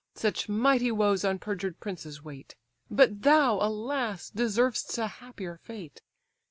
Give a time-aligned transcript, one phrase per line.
[0.15, 2.55] Such mighty woes on perjured princes wait;
[2.89, 4.31] But thou, alas!
[4.31, 6.01] deserv'st a happier fate.